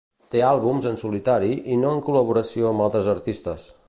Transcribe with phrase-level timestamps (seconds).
[0.35, 3.71] Té àlbums en solitari i no en col·laboració amb altres artistes.